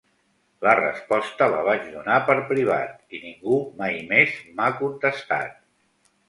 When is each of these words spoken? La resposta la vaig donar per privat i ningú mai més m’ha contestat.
La 0.67 0.71
resposta 0.77 1.49
la 1.55 1.59
vaig 1.67 1.83
donar 1.97 2.15
per 2.29 2.37
privat 2.53 2.95
i 3.19 3.21
ningú 3.27 3.59
mai 3.83 4.01
més 4.15 4.33
m’ha 4.57 4.73
contestat. 4.83 5.63